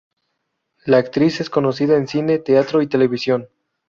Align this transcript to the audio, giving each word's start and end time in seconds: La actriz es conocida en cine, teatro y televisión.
La 0.83 0.97
actriz 0.97 1.41
es 1.41 1.51
conocida 1.51 1.95
en 1.95 2.07
cine, 2.07 2.39
teatro 2.39 2.81
y 2.81 2.87
televisión. 2.87 3.49